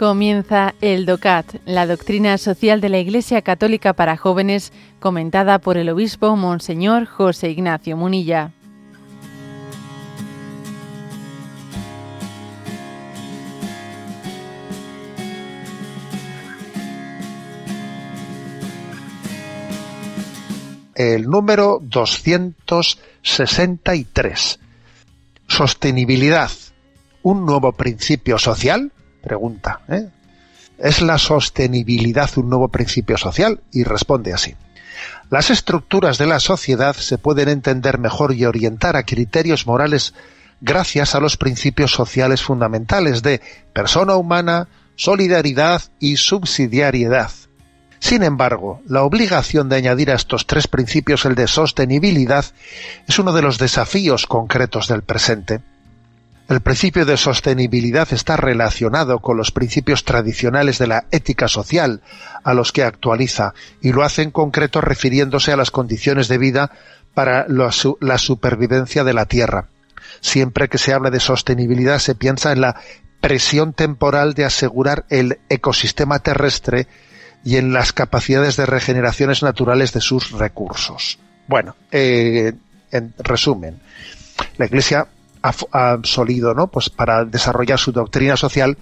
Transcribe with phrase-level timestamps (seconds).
[0.00, 5.90] Comienza el DOCAT, la doctrina social de la Iglesia Católica para jóvenes, comentada por el
[5.90, 8.52] obispo Monseñor José Ignacio Munilla.
[20.94, 24.60] El número 263.
[25.46, 26.50] Sostenibilidad.
[27.22, 28.92] ¿Un nuevo principio social?
[29.22, 29.80] Pregunta.
[29.88, 30.08] ¿eh?
[30.78, 33.60] ¿Es la sostenibilidad un nuevo principio social?
[33.72, 34.56] Y responde así.
[35.30, 40.14] Las estructuras de la sociedad se pueden entender mejor y orientar a criterios morales
[40.60, 43.40] gracias a los principios sociales fundamentales de
[43.72, 47.30] persona humana, solidaridad y subsidiariedad.
[48.00, 52.46] Sin embargo, la obligación de añadir a estos tres principios el de sostenibilidad
[53.06, 55.60] es uno de los desafíos concretos del presente.
[56.50, 62.02] El principio de sostenibilidad está relacionado con los principios tradicionales de la ética social,
[62.42, 66.72] a los que actualiza, y lo hace en concreto refiriéndose a las condiciones de vida
[67.14, 69.68] para la supervivencia de la Tierra.
[70.20, 72.80] Siempre que se habla de sostenibilidad se piensa en la
[73.20, 76.88] presión temporal de asegurar el ecosistema terrestre
[77.44, 81.20] y en las capacidades de regeneraciones naturales de sus recursos.
[81.46, 82.54] Bueno, eh,
[82.90, 83.80] en resumen,
[84.56, 85.06] la Iglesia
[85.42, 86.66] ha, solido, ¿no?
[86.68, 88.76] Pues para desarrollar su doctrina social,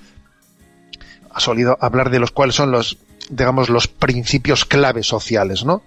[1.31, 2.99] ha solido hablar de los cuales son los,
[3.31, 5.83] digamos, los principios clave sociales, ¿no?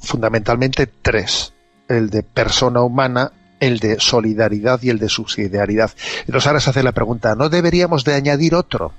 [0.00, 1.52] fundamentalmente tres.
[1.88, 5.90] El de persona humana, el de solidaridad y el de subsidiariedad.
[6.20, 8.92] Entonces ahora se hace la pregunta, ¿no deberíamos de añadir otro?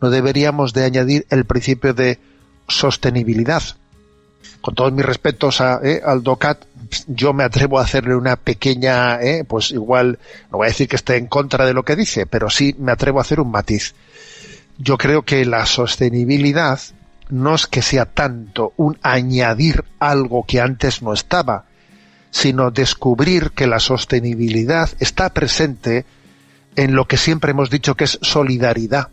[0.00, 2.20] ¿No deberíamos de añadir el principio de
[2.68, 3.62] sostenibilidad?
[4.60, 6.64] Con todos mis respetos a, eh, al DOCAT,
[7.06, 10.18] yo me atrevo a hacerle una pequeña, eh, pues igual,
[10.50, 12.92] no voy a decir que esté en contra de lo que dice, pero sí me
[12.92, 13.94] atrevo a hacer un matiz.
[14.78, 16.80] Yo creo que la sostenibilidad
[17.30, 21.64] no es que sea tanto un añadir algo que antes no estaba,
[22.30, 26.04] sino descubrir que la sostenibilidad está presente
[26.76, 29.08] en lo que siempre hemos dicho que es solidaridad.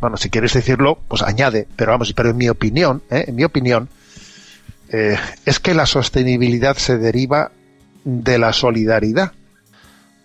[0.00, 3.24] Bueno, si quieres decirlo, pues añade, pero vamos, pero en mi opinión, ¿eh?
[3.28, 3.88] en mi opinión,
[4.90, 7.52] eh, es que la sostenibilidad se deriva
[8.04, 9.32] de la solidaridad.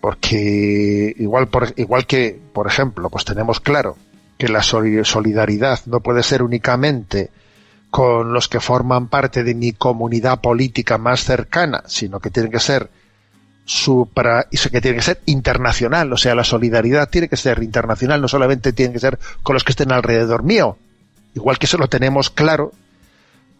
[0.00, 3.96] Porque igual, igual que, por ejemplo, pues tenemos claro
[4.36, 7.30] que la solidaridad no puede ser únicamente
[7.90, 12.58] con los que forman parte de mi comunidad política más cercana, sino que tiene que
[12.58, 12.90] ser
[13.64, 18.28] supra, que tiene que ser internacional, o sea, la solidaridad tiene que ser internacional, no
[18.28, 20.78] solamente tiene que ser con los que estén alrededor mío.
[21.34, 22.72] Igual que eso lo tenemos claro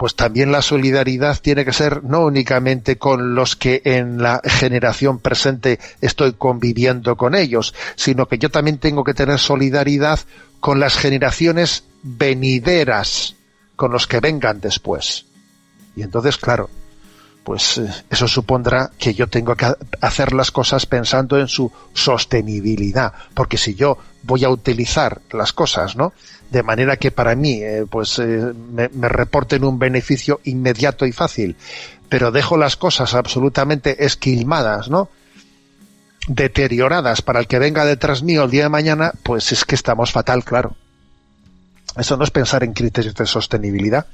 [0.03, 5.21] pues también la solidaridad tiene que ser no únicamente con los que en la generación
[5.21, 10.19] presente estoy conviviendo con ellos, sino que yo también tengo que tener solidaridad
[10.59, 13.37] con las generaciones venideras,
[13.77, 15.27] con los que vengan después.
[15.95, 16.69] Y entonces, claro,
[17.45, 23.13] pues eh, eso supondrá que yo tengo que hacer las cosas pensando en su sostenibilidad,
[23.35, 26.13] porque si yo voy a utilizar las cosas, ¿no?
[26.51, 31.57] De manera que para mí, eh, pues eh, me, reporten un beneficio inmediato y fácil,
[32.09, 35.09] pero dejo las cosas absolutamente esquilmadas, ¿no?
[36.29, 40.13] Deterioradas para el que venga detrás mío el día de mañana, pues es que estamos
[40.13, 40.77] fatal, claro.
[41.97, 44.07] Eso no es pensar en criterios de sostenibilidad.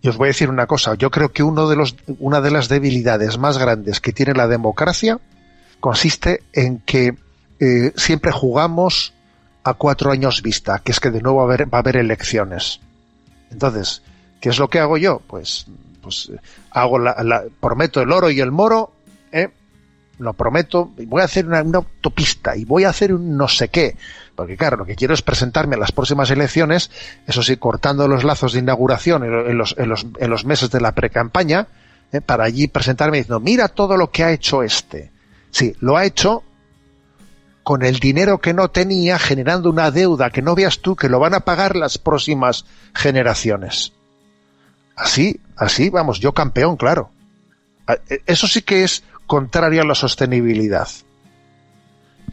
[0.00, 2.50] Y os voy a decir una cosa, yo creo que uno de los, una de
[2.50, 5.18] las debilidades más grandes que tiene la democracia
[5.80, 7.16] consiste en que
[7.58, 9.14] eh, siempre jugamos
[9.64, 11.96] a cuatro años vista, que es que de nuevo va a haber, va a haber
[11.96, 12.80] elecciones.
[13.50, 14.02] Entonces,
[14.40, 15.22] ¿qué es lo que hago yo?
[15.26, 15.66] Pues,
[16.02, 16.30] pues
[16.70, 18.92] hago la, prometo el oro y el moro,
[19.32, 19.50] ¿eh?
[20.18, 23.96] lo prometo, voy a hacer una, autopista y voy a hacer un no sé qué.
[24.36, 26.90] Porque claro, lo que quiero es presentarme a las próximas elecciones,
[27.26, 30.80] eso sí, cortando los lazos de inauguración en los, en los, en los meses de
[30.80, 31.68] la precampaña,
[32.12, 32.20] ¿eh?
[32.20, 35.10] para allí presentarme diciendo, mira todo lo que ha hecho este.
[35.50, 36.42] Sí, lo ha hecho
[37.64, 41.18] con el dinero que no tenía, generando una deuda que no veas tú que lo
[41.18, 43.92] van a pagar las próximas generaciones.
[44.94, 47.10] Así, así, vamos, yo campeón, claro.
[47.88, 50.88] E, eso sí que es contrario a la sostenibilidad.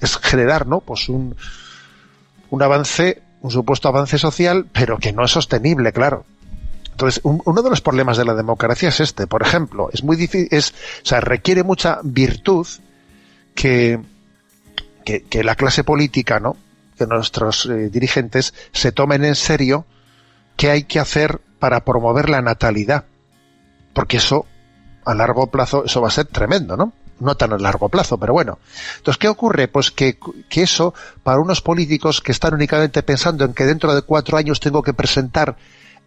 [0.02, 0.82] Es generar, ¿no?
[0.82, 1.36] Pues un,
[2.50, 6.26] un avance, un supuesto avance social, pero que no es sostenible, claro.
[6.92, 9.28] Entonces, uno de los problemas de la democracia es este.
[9.28, 10.72] Por ejemplo, es muy difícil, es,
[11.04, 12.68] o sea, requiere mucha virtud
[13.56, 14.00] que,
[15.04, 16.58] que, la clase política, ¿no?
[16.98, 19.86] Que nuestros eh, dirigentes se tomen en serio
[20.58, 23.06] qué hay que hacer para promover la natalidad.
[23.94, 24.46] Porque eso,
[25.06, 26.94] a largo plazo, eso va a ser tremendo, ¿no?
[27.22, 28.60] no tan a largo plazo, pero bueno.
[28.98, 29.68] Entonces, ¿qué ocurre?
[29.68, 30.18] Pues que,
[30.50, 30.94] que eso,
[31.24, 34.94] para unos políticos que están únicamente pensando en que dentro de cuatro años tengo que
[34.94, 35.56] presentar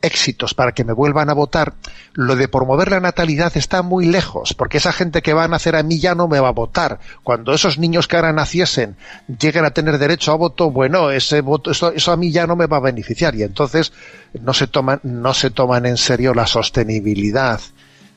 [0.04, 1.74] éxitos para que me vuelvan a votar,
[2.12, 5.76] lo de promover la natalidad está muy lejos, porque esa gente que va a nacer
[5.76, 7.00] a mí ya no me va a votar.
[7.22, 8.96] Cuando esos niños que ahora naciesen
[9.38, 12.56] lleguen a tener derecho a voto, bueno, ese voto, eso, eso a mí ya no
[12.56, 13.34] me va a beneficiar.
[13.34, 13.92] Y entonces
[14.40, 17.60] no se toman, no se toman en serio la sostenibilidad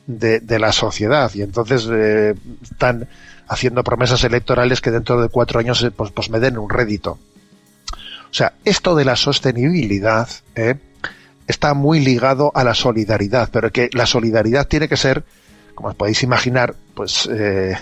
[0.06, 1.30] de, de la sociedad.
[1.34, 3.08] Y entonces eh, están
[3.48, 7.18] haciendo promesas electorales que dentro de cuatro años eh, pues, pues me den un rédito.
[8.30, 10.76] O sea, esto de la sostenibilidad, ¿eh?
[11.48, 15.24] Está muy ligado a la solidaridad, pero que la solidaridad tiene que ser,
[15.74, 17.74] como os podéis imaginar, pues eh,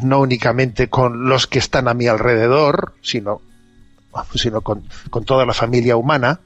[0.00, 3.42] no únicamente con los que están a mi alrededor, sino,
[4.34, 6.38] sino con, con, toda la familia humana,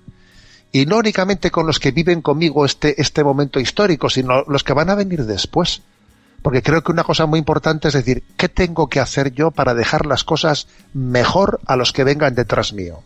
[0.73, 4.73] y no únicamente con los que viven conmigo este, este momento histórico, sino los que
[4.73, 5.83] van a venir después.
[6.43, 9.75] Porque creo que una cosa muy importante es decir, ¿qué tengo que hacer yo para
[9.75, 13.01] dejar las cosas mejor a los que vengan detrás mío?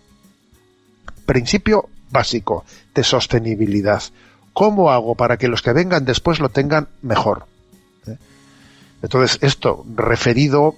[1.27, 2.65] Principio básico
[2.95, 4.03] de sostenibilidad.
[4.53, 7.47] ¿Cómo hago para que los que vengan después lo tengan mejor?
[8.07, 8.17] ¿Eh?
[9.03, 10.75] Entonces, esto referido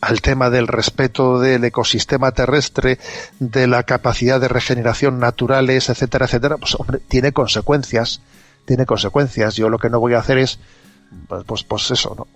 [0.00, 2.98] al tema del respeto del ecosistema terrestre,
[3.38, 8.20] de la capacidad de regeneración naturales, etcétera, etcétera, pues hombre, tiene consecuencias,
[8.64, 9.54] tiene consecuencias.
[9.54, 10.58] Yo lo que no voy a hacer es,
[11.28, 12.26] pues, pues, pues eso, ¿no?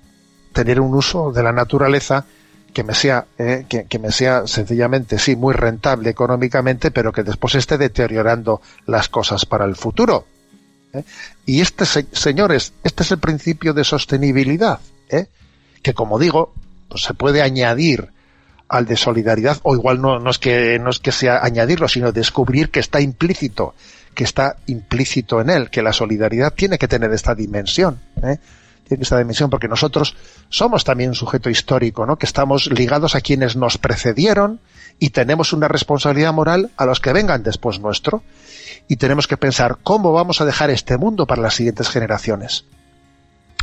[0.56, 2.24] tener un uso de la naturaleza
[2.76, 7.54] que me sea, eh, que, me sea sencillamente, sí, muy rentable económicamente, pero que después
[7.54, 10.26] esté deteriorando las cosas para el futuro.
[10.92, 11.02] ¿eh?
[11.46, 14.78] Y este, señores, este es el principio de sostenibilidad,
[15.08, 15.24] ¿eh?
[15.82, 16.52] que como digo,
[16.90, 18.10] pues se puede añadir
[18.68, 22.12] al de solidaridad, o igual no, no, es que, no es que sea añadirlo, sino
[22.12, 23.74] descubrir que está implícito,
[24.14, 28.02] que está implícito en él, que la solidaridad tiene que tener esta dimensión.
[28.22, 28.36] ¿eh?
[28.86, 30.16] Tiene esta dimensión, porque nosotros
[30.48, 32.16] somos también un sujeto histórico, ¿no?
[32.16, 34.60] Que estamos ligados a quienes nos precedieron
[34.98, 38.22] y tenemos una responsabilidad moral a los que vengan después nuestro.
[38.88, 42.64] Y tenemos que pensar cómo vamos a dejar este mundo para las siguientes generaciones.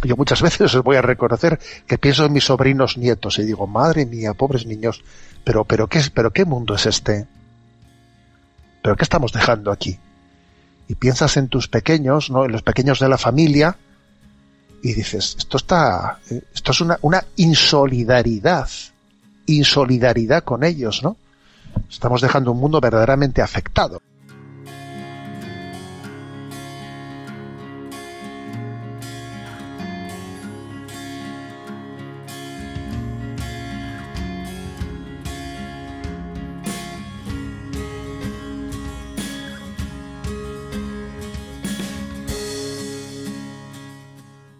[0.03, 3.65] Yo muchas veces os voy a reconocer que pienso en mis sobrinos nietos y digo,
[3.65, 5.03] madre mía, pobres niños,
[5.43, 7.27] pero, pero qué, pero qué mundo es este?
[8.81, 9.97] ¿Pero qué estamos dejando aquí?
[10.89, 12.43] Y piensas en tus pequeños, ¿no?
[12.43, 13.77] En los pequeños de la familia,
[14.83, 16.19] y dices, esto está,
[16.53, 18.69] esto es una, una insolidaridad,
[19.45, 21.15] insolidaridad con ellos, ¿no?
[21.89, 24.01] Estamos dejando un mundo verdaderamente afectado.